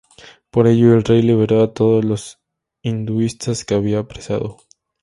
Por 0.49 0.65
ello 0.65 0.95
el 0.95 1.03
rey 1.03 1.21
liberó 1.21 1.61
a 1.61 1.75
todos 1.75 2.03
los 2.03 2.41
hinduistas 2.81 3.63
que 3.65 3.75
había 3.75 3.99
apresado. 3.99 4.57